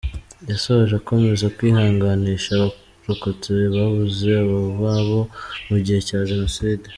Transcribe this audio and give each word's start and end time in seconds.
Yashoje 0.49 0.93
akomeza 1.01 1.45
kwihanganisha 1.55 2.49
abarokotse 2.57 3.49
babuze 3.75 4.29
abababo 4.43 5.19
mu 5.67 5.77
gihe 5.85 5.99
cya 6.07 6.19
Jenoside. 6.29 6.85